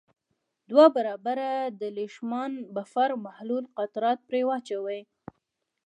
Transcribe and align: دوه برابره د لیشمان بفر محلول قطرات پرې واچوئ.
دوه 0.69 0.85
برابره 0.95 1.51
د 1.81 1.81
لیشمان 1.97 2.51
بفر 2.75 3.09
محلول 3.25 3.63
قطرات 3.77 4.19
پرې 4.27 4.41
واچوئ. 4.47 5.01